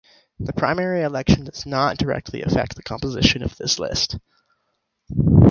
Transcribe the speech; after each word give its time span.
The 0.39 0.51
primary 0.53 1.03
election 1.03 1.43
does 1.45 1.67
not 1.67 1.99
directly 1.99 2.41
affect 2.41 2.75
the 2.75 2.81
composition 2.81 3.43
of 3.43 3.55
this 3.57 3.77
list. 3.77 4.17